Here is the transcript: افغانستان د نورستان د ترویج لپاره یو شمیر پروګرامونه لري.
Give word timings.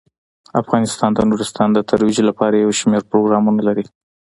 افغانستان 0.61 1.11
د 1.13 1.19
نورستان 1.29 1.69
د 1.73 1.79
ترویج 1.89 2.17
لپاره 2.29 2.55
یو 2.63 2.71
شمیر 2.79 3.01
پروګرامونه 3.11 3.61
لري. 3.67 3.85